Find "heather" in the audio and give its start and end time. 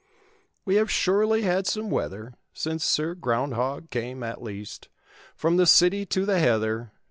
6.39-6.91